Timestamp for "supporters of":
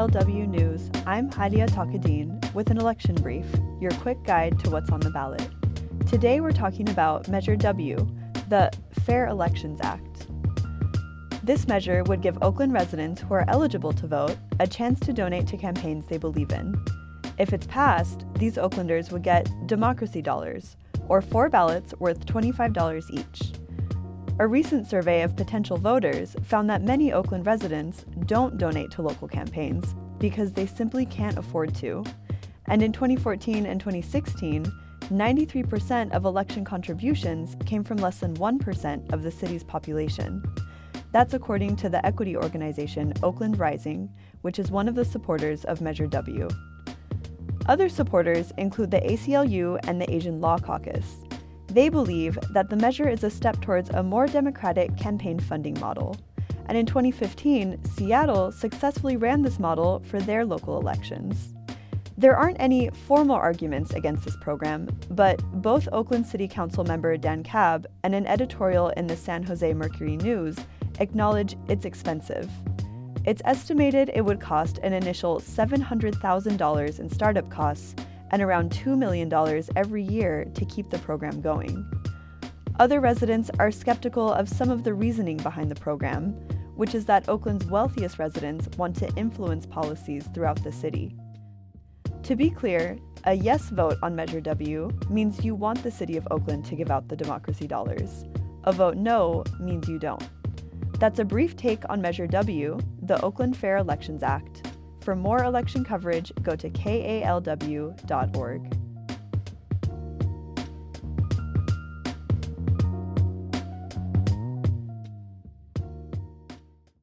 45.04-45.82